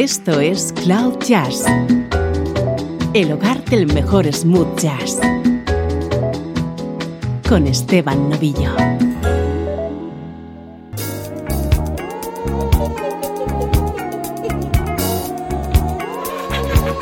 [0.00, 1.64] Esto es Cloud Jazz,
[3.14, 5.18] el hogar del mejor smooth jazz,
[7.48, 8.70] con Esteban Novillo.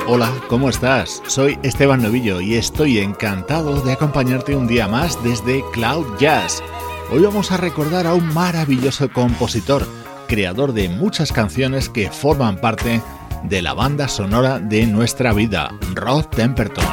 [0.07, 1.23] Hola, ¿cómo estás?
[1.27, 6.63] Soy Esteban Novillo y estoy encantado de acompañarte un día más desde Cloud Jazz.
[7.13, 9.87] Hoy vamos a recordar a un maravilloso compositor,
[10.27, 13.01] creador de muchas canciones que forman parte
[13.45, 16.85] de la banda sonora de nuestra vida, Rod Temperton.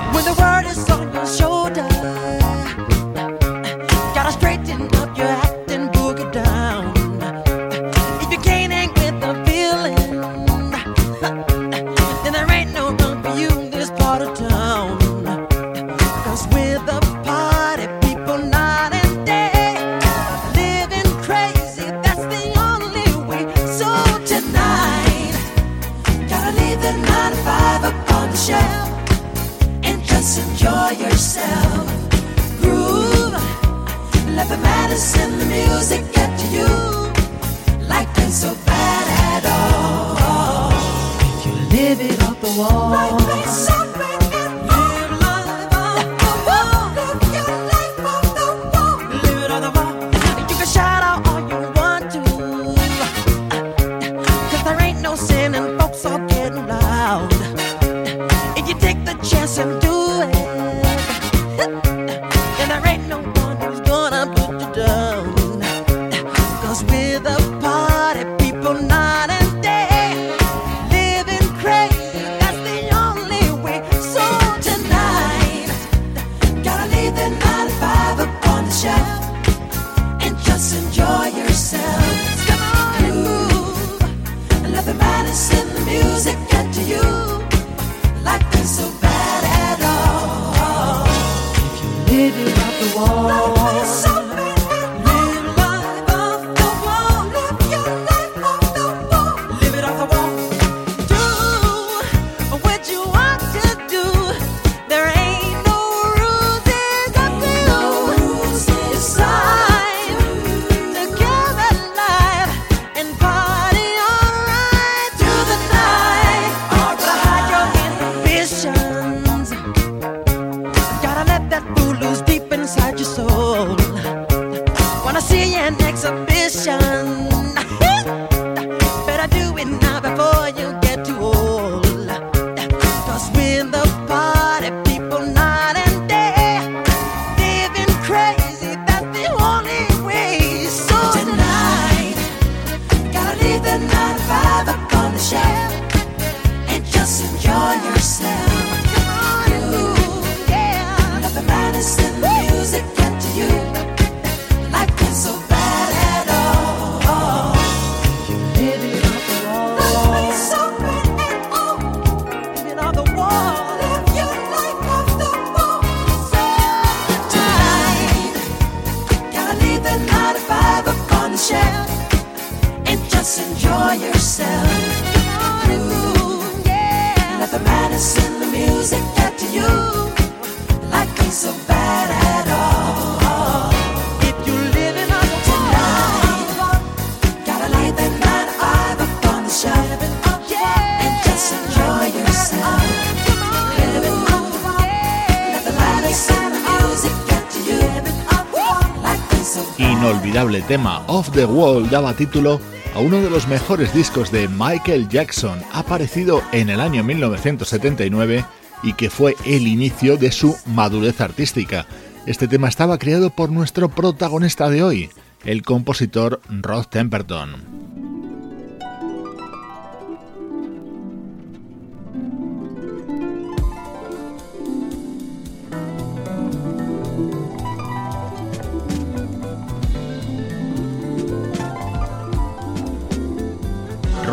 [200.23, 202.61] Inolvidable tema Off the Wall daba título
[202.95, 208.45] a uno de los mejores discos de Michael Jackson, aparecido en el año 1979
[208.83, 211.85] y que fue el inicio de su madurez artística.
[212.25, 215.09] Este tema estaba creado por nuestro protagonista de hoy,
[215.43, 217.82] el compositor Rod Temperton.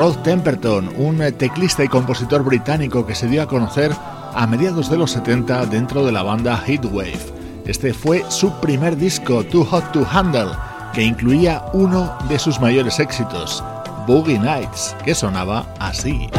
[0.01, 3.93] Rod Temperton, un teclista y compositor británico que se dio a conocer
[4.33, 7.21] a mediados de los 70 dentro de la banda Heatwave.
[7.67, 10.53] Este fue su primer disco, Too Hot to Handle,
[10.95, 13.63] que incluía uno de sus mayores éxitos,
[14.07, 16.31] Boogie Nights, que sonaba así.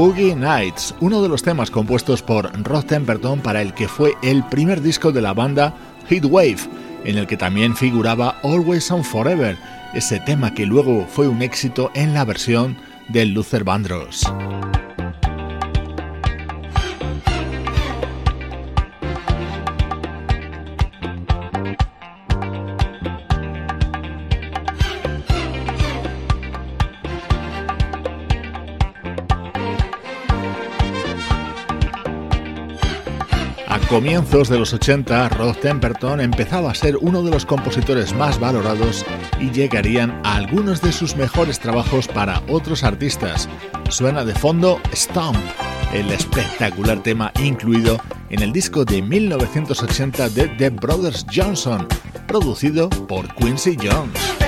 [0.00, 4.42] Boogie Nights, uno de los temas compuestos por Rod Temperton para el que fue el
[4.44, 5.74] primer disco de la banda
[6.08, 6.56] Heatwave,
[7.04, 9.58] en el que también figuraba Always and Forever,
[9.92, 12.78] ese tema que luego fue un éxito en la versión
[13.08, 14.24] de Luther Vandross.
[33.90, 39.04] Comienzos de los 80, Rod Temperton empezaba a ser uno de los compositores más valorados
[39.40, 43.48] y llegarían a algunos de sus mejores trabajos para otros artistas.
[43.88, 45.36] Suena de fondo Stomp,
[45.92, 47.98] el espectacular tema incluido
[48.30, 51.88] en el disco de 1980 de The Brothers Johnson,
[52.28, 54.39] producido por Quincy Jones.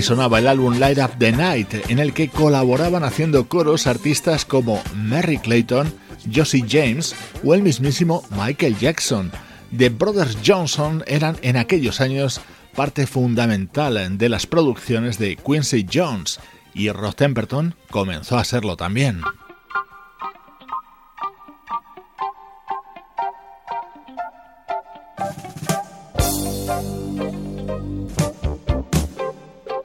[0.00, 4.82] Sonaba el álbum Light Up the Night, en el que colaboraban haciendo coros artistas como
[4.94, 5.92] Mary Clayton,
[6.34, 9.30] Josie James o el mismísimo Michael Jackson.
[9.76, 12.40] The Brothers Johnson eran en aquellos años
[12.74, 16.40] parte fundamental de las producciones de Quincy Jones
[16.72, 19.20] y Rod Temperton comenzó a serlo también.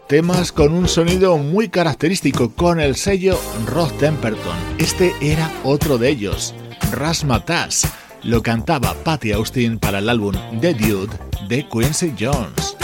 [0.07, 4.57] Temas con un sonido muy característico con el sello Rod Temperton.
[4.77, 6.55] Este era otro de ellos,
[6.91, 7.87] Rasmatas.
[8.23, 11.13] Lo cantaba Patty Austin para el álbum The Dude
[11.47, 12.77] de Quincy Jones.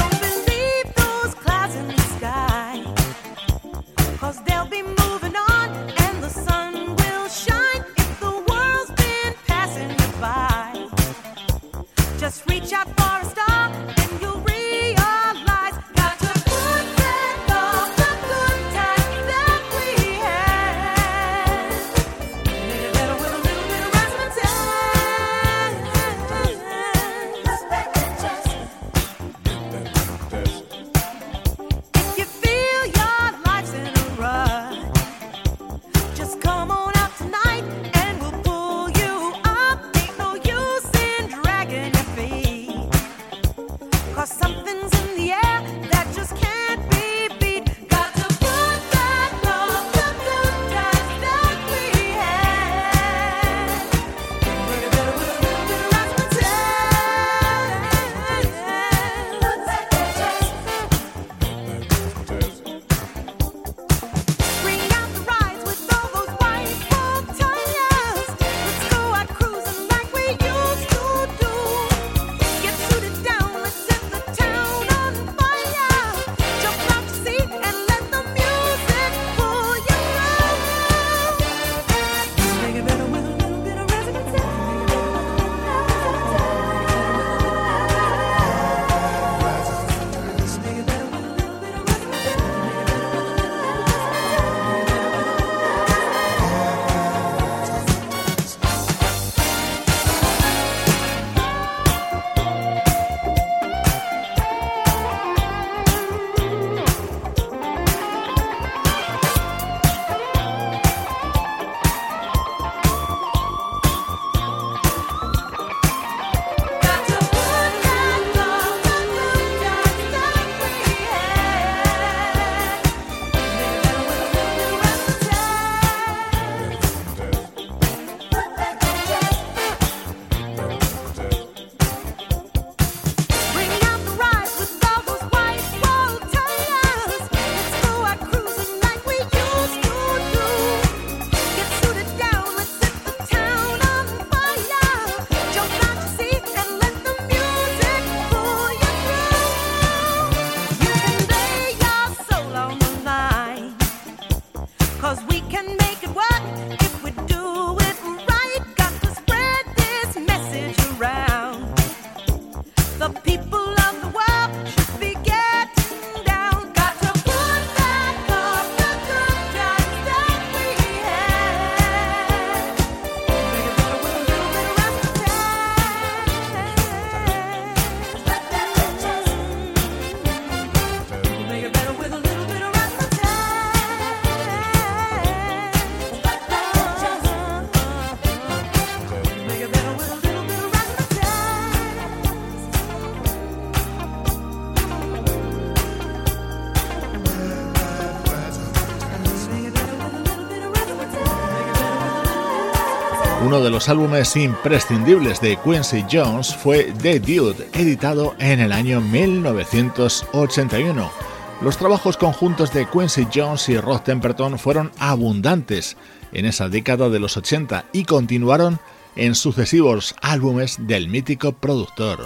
[203.74, 211.12] Los álbumes imprescindibles de Quincy Jones fue The Dude, editado en el año 1981.
[211.59, 215.98] Los trabajos conjuntos de Quincy Jones y Rod Temperton fueron abundantes
[216.33, 218.79] en esa década de los 80 y continuaron
[219.16, 222.20] en sucesivos álbumes del mítico productor.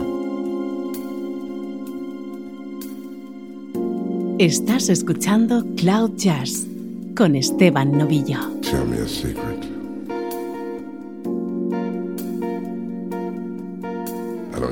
[4.37, 6.67] Estás escuchando Cloud Jazz
[7.15, 8.37] con Esteban Novillo.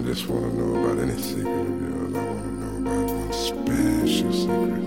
[0.06, 2.14] Just want to know about any secret of yours.
[2.14, 4.86] I want to know about one special secret.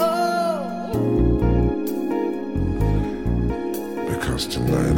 [0.00, 0.94] Oh.
[4.08, 4.96] Because tonight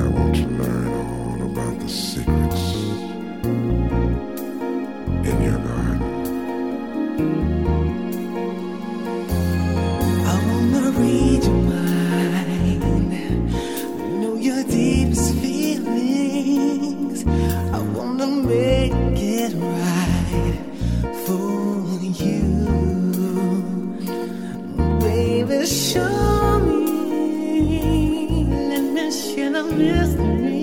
[29.70, 30.61] share the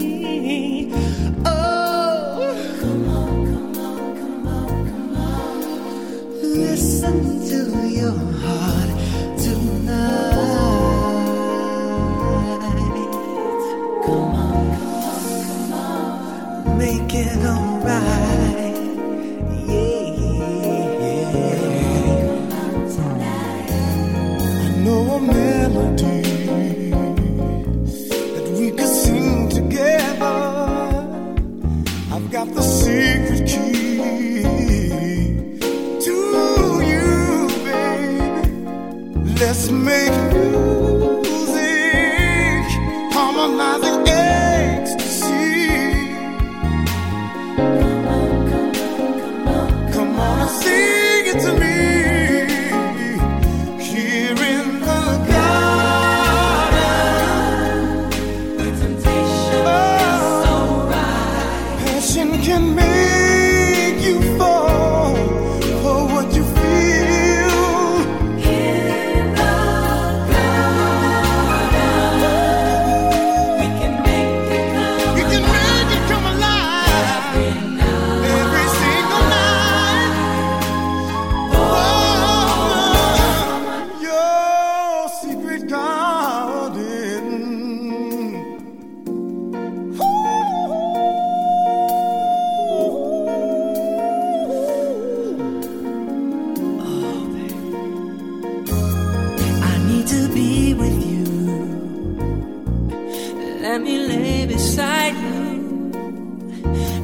[104.47, 105.91] beside you.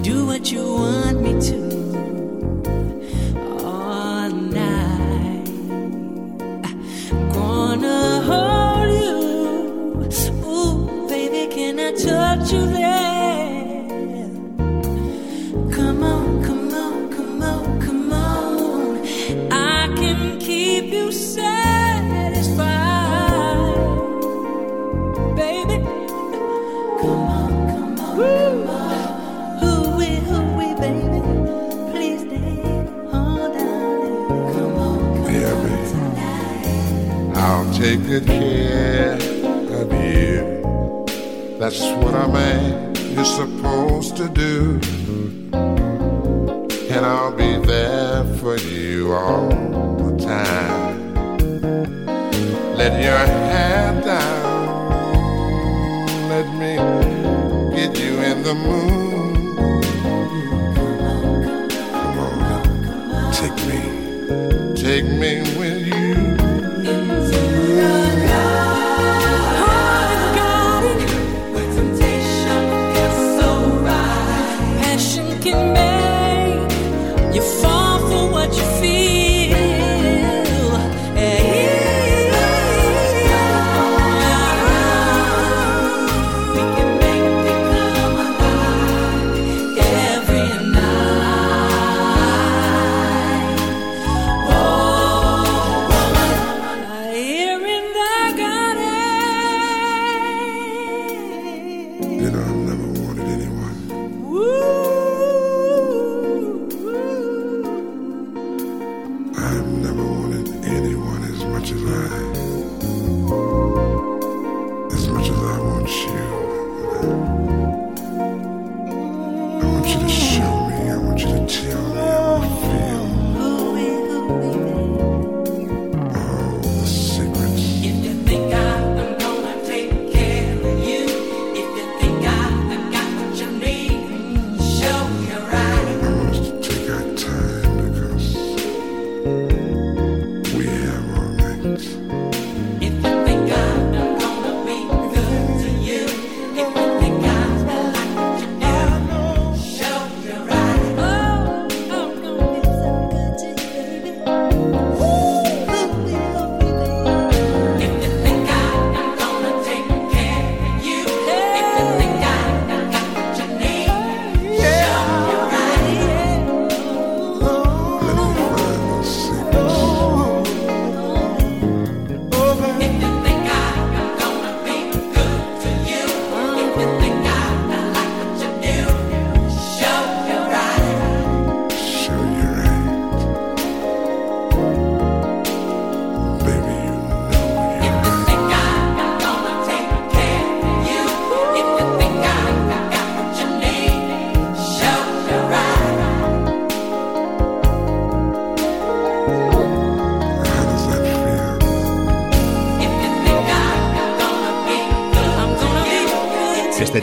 [0.01, 1.59] Do what you want me to.
[3.63, 5.45] All night.
[7.33, 9.19] Gonna hold you.
[10.43, 12.84] Ooh, baby, can I touch you
[37.85, 39.13] take good care
[39.79, 40.39] of you.
[41.59, 44.79] That's what a man is supposed to do.
[46.93, 49.49] And I'll be there for you all
[50.03, 51.13] the time.
[52.75, 55.45] Let your hair down.
[56.33, 56.73] Let me
[57.77, 58.94] get you in the mood.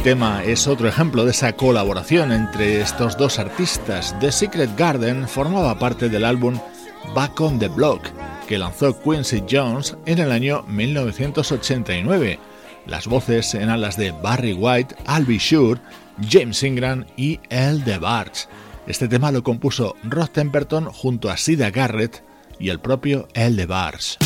[0.03, 4.17] Tema es otro ejemplo de esa colaboración entre estos dos artistas.
[4.19, 6.59] The Secret Garden formaba parte del álbum
[7.15, 8.03] Back on the Block,
[8.49, 12.41] que lanzó Quincy Jones en el año 1989.
[12.87, 15.81] Las voces eran las de Barry White, Be Sure,
[16.29, 18.49] James Ingram y El DeBarge.
[18.89, 22.25] Este tema lo compuso Rod Temperton junto a Sida Garrett
[22.59, 24.17] y el propio El DeBarge.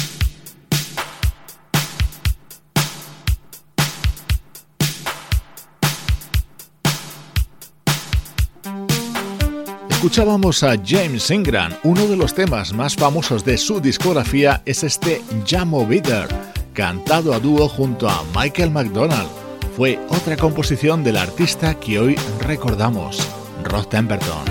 [10.07, 15.21] Escuchábamos a James Ingram, uno de los temas más famosos de su discografía es este
[15.45, 16.29] Jamo Bitter,
[16.75, 19.29] cantado a dúo junto a Michael McDonald.
[19.77, 23.19] Fue otra composición del artista que hoy recordamos,
[23.65, 24.45] Rod Temperton.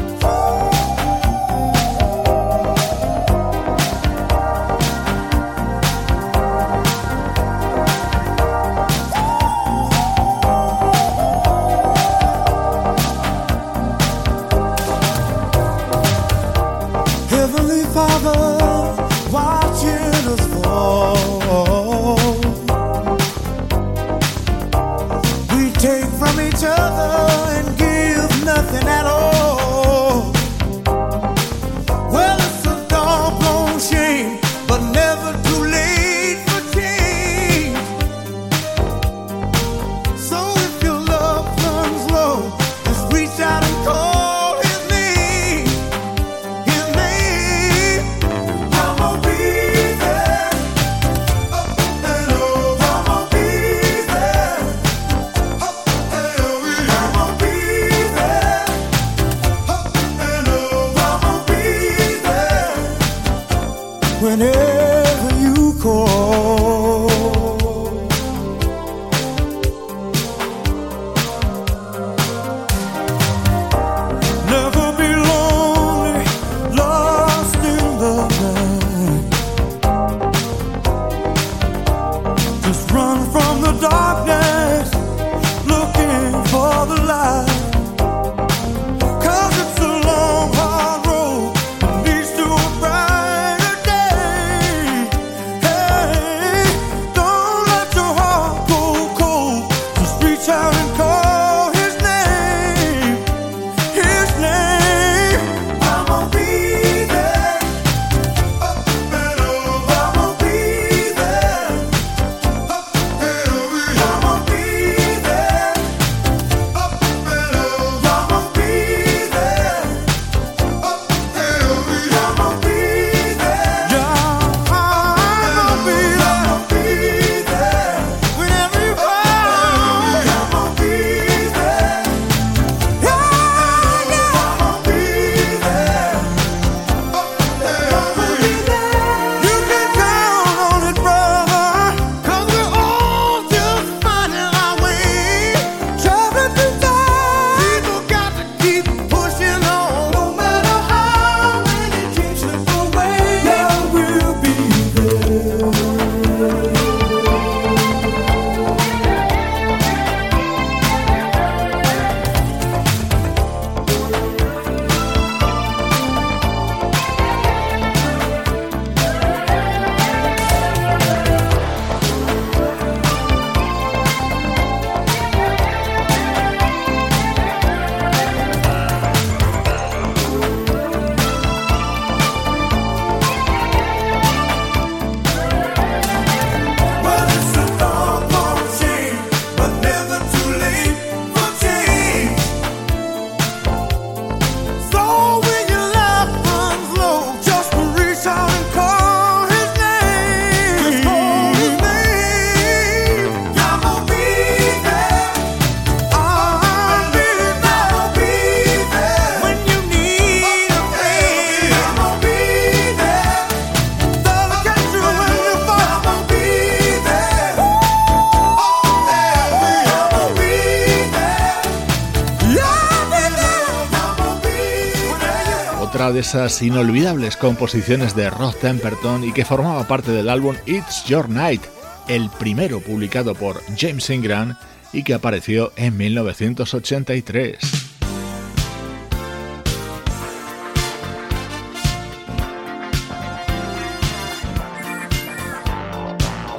[226.35, 231.61] Inolvidables composiciones de Rod Temperton y que formaba parte del álbum It's Your Night,
[232.09, 234.57] el primero publicado por James Ingram
[234.91, 237.57] y que apareció en 1983.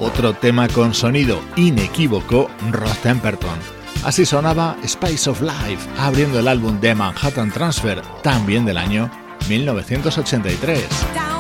[0.00, 3.58] Otro tema con sonido inequívoco, Rod Temperton.
[4.04, 9.10] Así sonaba Spice of Life, abriendo el álbum de Manhattan Transfer, también del año
[9.48, 11.35] 1983.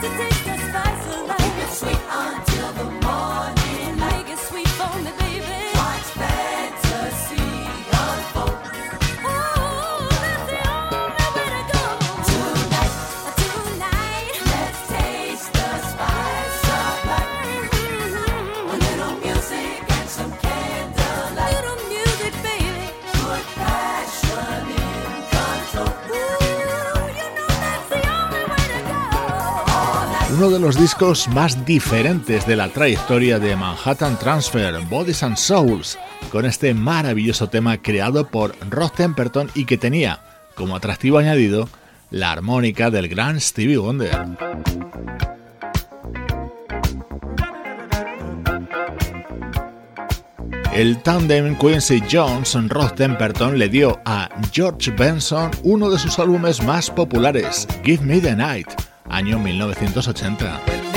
[0.00, 0.39] to do
[30.50, 35.96] de los discos más diferentes de la trayectoria de Manhattan Transfer, Bodies and Souls,
[36.32, 40.20] con este maravilloso tema creado por Ross Temperton y que tenía
[40.56, 41.68] como atractivo añadido
[42.10, 44.10] la armónica del gran Stevie Wonder.
[50.74, 56.90] El tandem Quincy Jones-Ross Temperton le dio a George Benson uno de sus álbumes más
[56.90, 60.89] populares, Give Me the Night año 1980.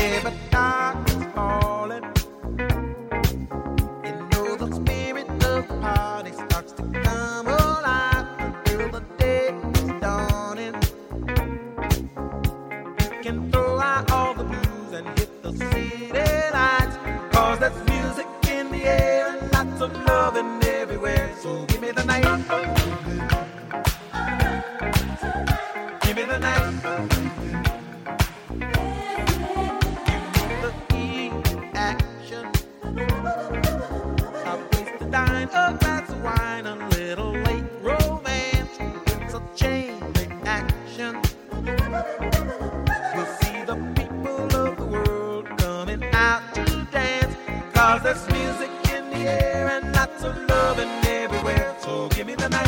[49.13, 51.75] the air and lots of loving everywhere.
[51.79, 52.67] So give me the night.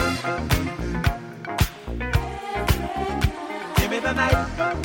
[3.77, 4.84] Give me the night.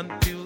[0.00, 0.39] until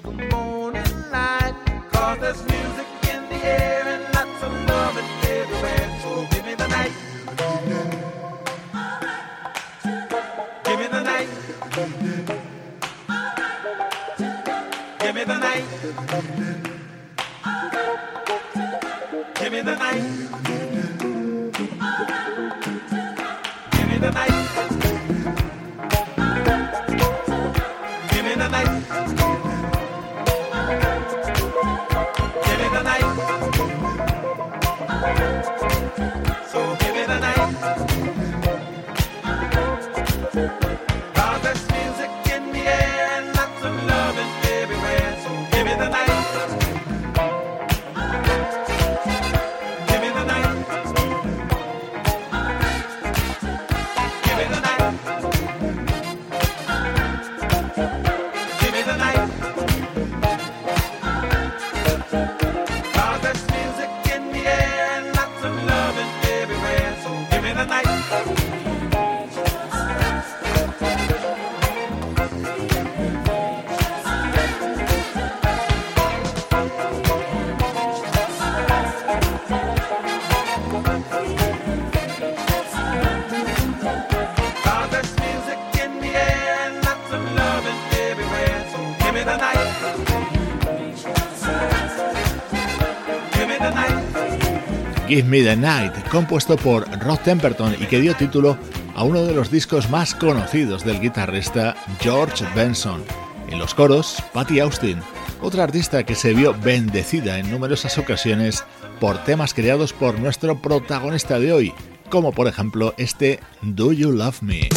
[95.15, 98.59] Give Me the Night, compuesto por Rod Temperton y que dio título
[98.97, 103.01] a uno de los discos más conocidos del guitarrista George Benson.
[103.49, 104.99] En los coros, Patty Austin,
[105.41, 108.65] otra artista que se vio bendecida en numerosas ocasiones
[108.99, 111.73] por temas creados por nuestro protagonista de hoy,
[112.11, 114.69] como por ejemplo este Do You Love Me.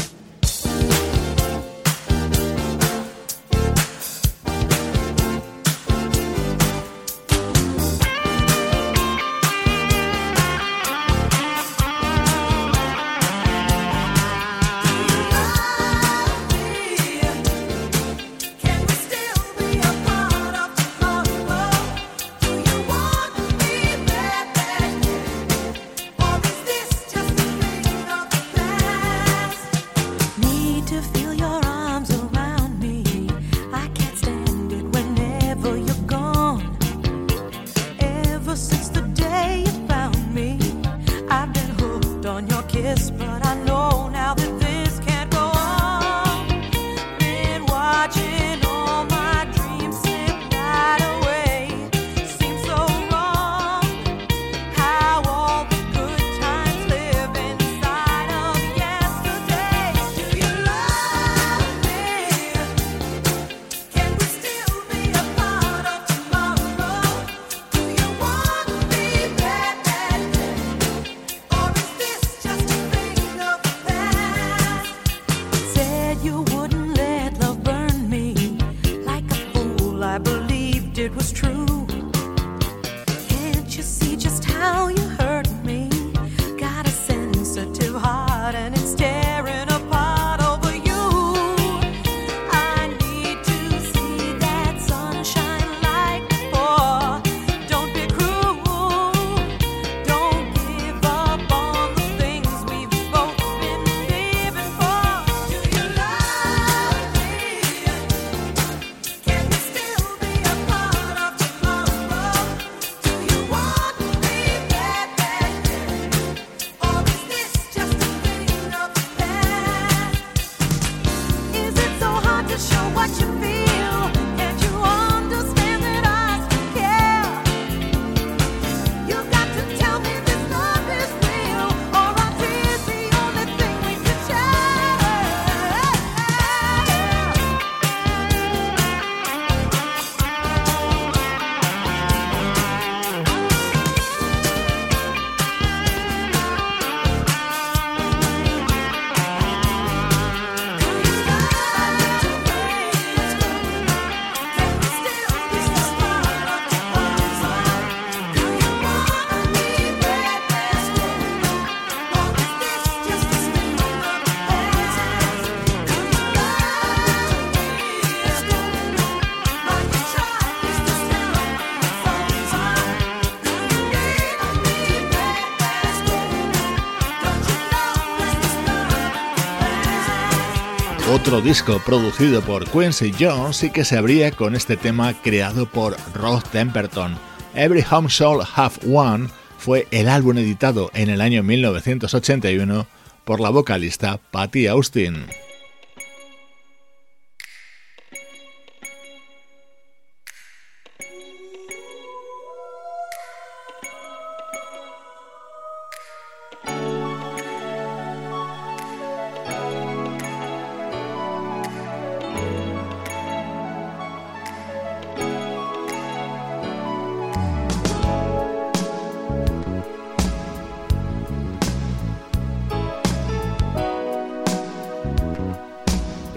[181.41, 186.43] Disco producido por Quincy Jones y que se abría con este tema creado por Rod
[186.51, 187.17] Temperton.
[187.53, 189.27] Every Home Soul Have One
[189.57, 192.87] fue el álbum editado en el año 1981
[193.25, 195.25] por la vocalista Patty Austin.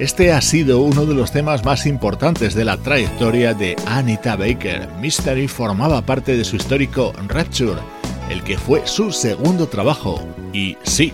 [0.01, 4.89] Este ha sido uno de los temas más importantes de la trayectoria de Anita Baker.
[4.99, 7.83] Mystery formaba parte de su histórico Rapture,
[8.31, 10.27] el que fue su segundo trabajo.
[10.55, 11.13] Y sí,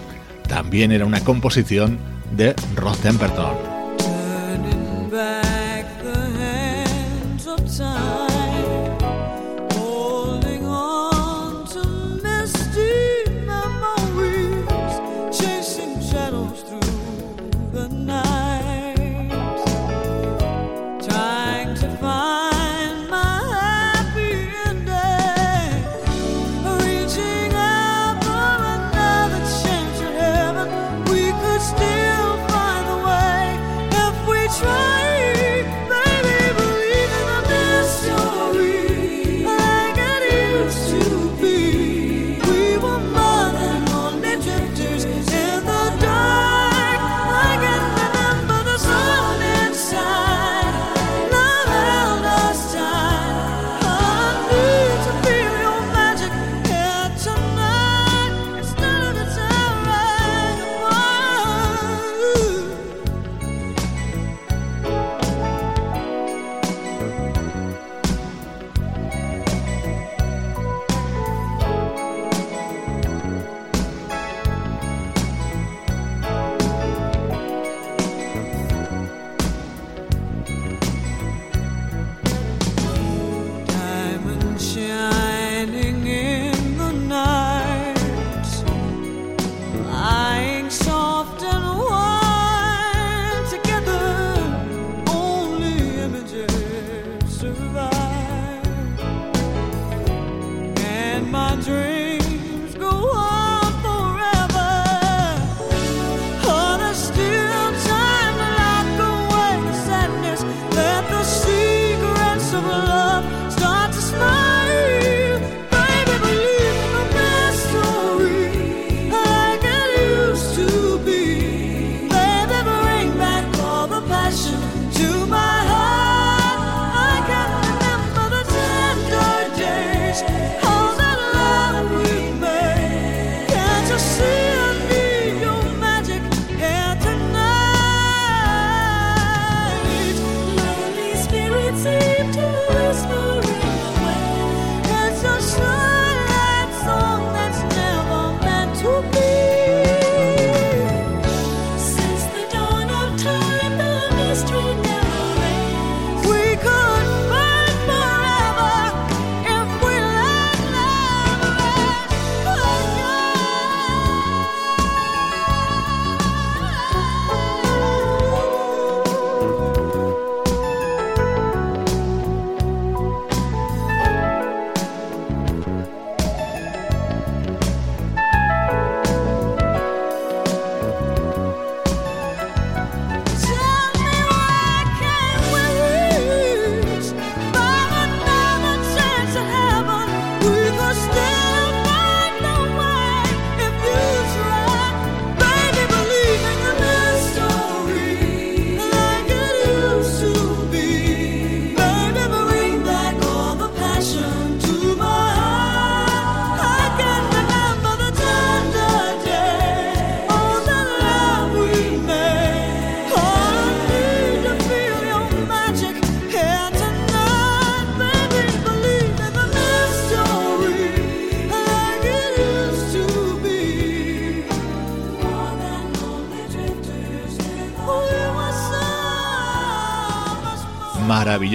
[0.48, 1.98] también era una composición
[2.30, 3.75] de Rod Temperton.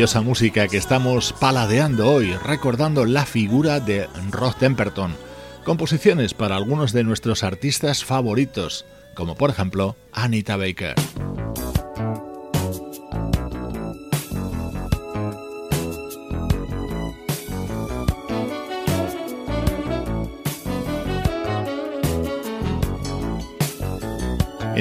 [0.02, 5.16] Maravillosa música que estamos paladeando hoy, recordando la figura de Rod Temperton.
[5.64, 8.84] Composiciones para algunos de nuestros artistas favoritos,
[9.14, 10.96] como por ejemplo Anita Baker.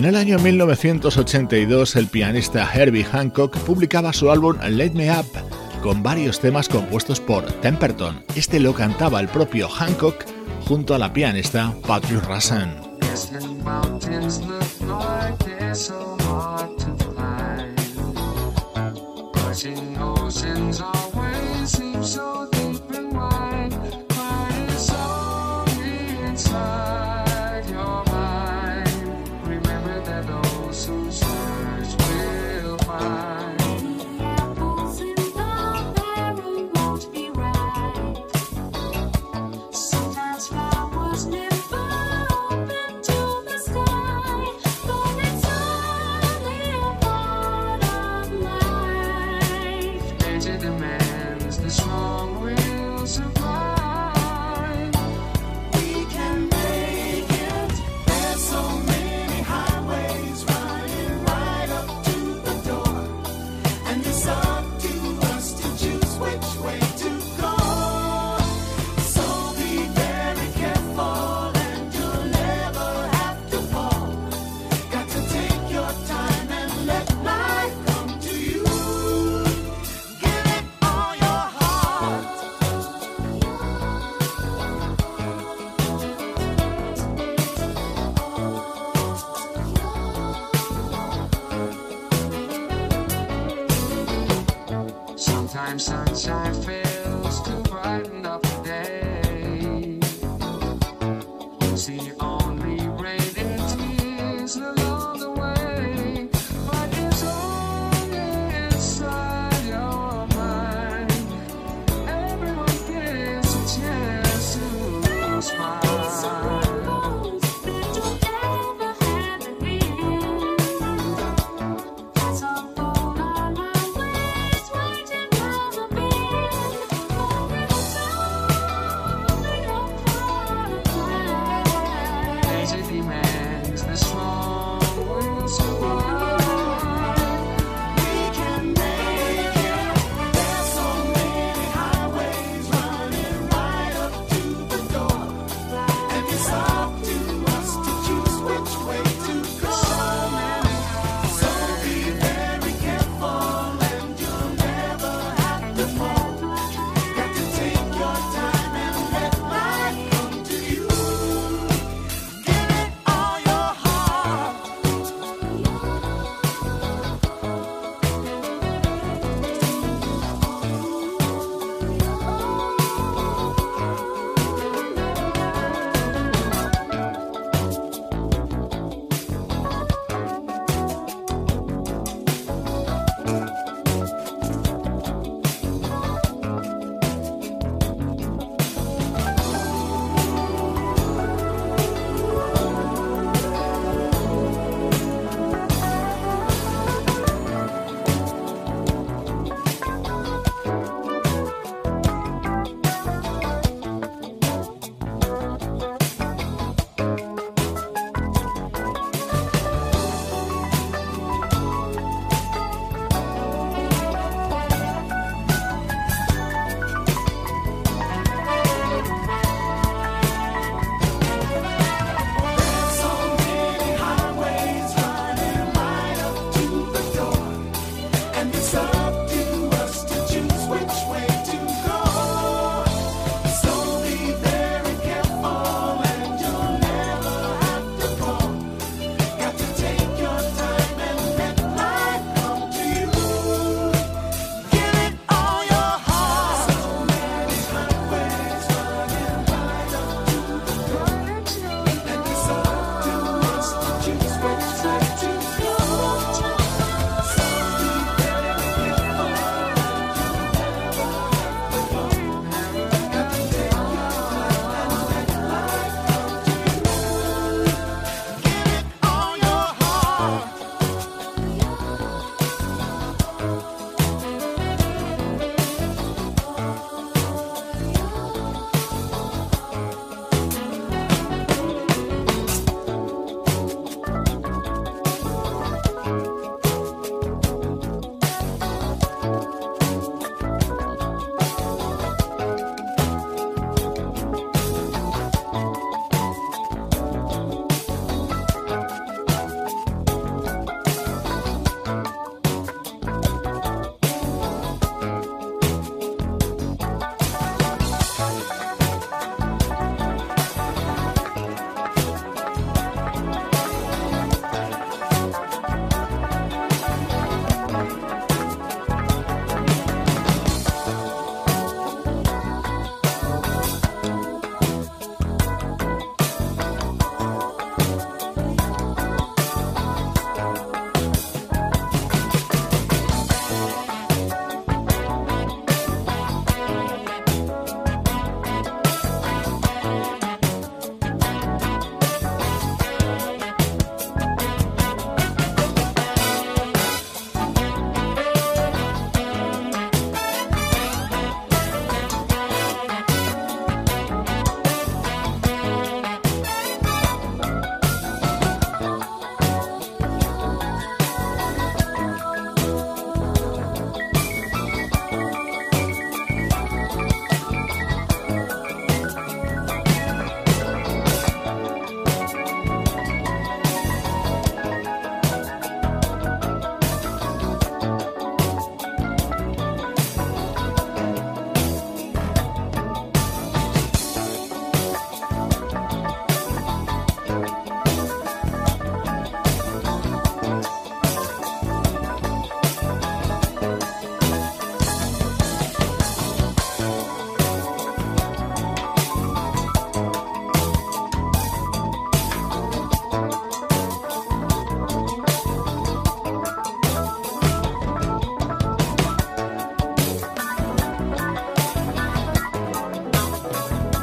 [0.01, 5.27] En el año 1982 el pianista Herbie Hancock publicaba su álbum Let Me Up
[5.83, 8.25] con varios temas compuestos por Temperton.
[8.35, 10.25] Este lo cantaba el propio Hancock
[10.67, 12.25] junto a la pianista Patrick
[22.09, 22.60] strong
[51.71, 52.10] small.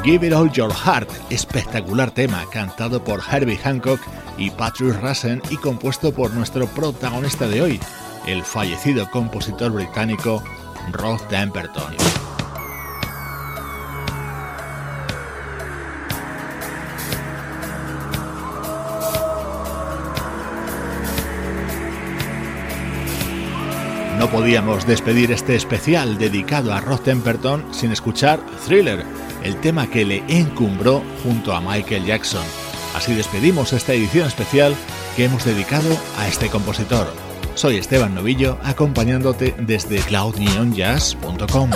[0.08, 4.00] Give It All Your Heart, espectacular tema cantado por Herbie Hancock
[4.38, 7.80] y Patrick Rassen y compuesto por nuestro protagonista de hoy,
[8.26, 10.42] el fallecido compositor británico
[10.92, 11.94] Rod Temperton.
[24.18, 29.04] No podíamos despedir este especial dedicado a Rod Temperton sin escuchar Thriller,
[29.42, 32.44] el tema que le encumbró junto a Michael Jackson.
[32.94, 34.74] Así despedimos esta edición especial
[35.16, 37.12] que hemos dedicado a este compositor.
[37.54, 41.70] Soy Esteban Novillo acompañándote desde cloudneonjazz.com.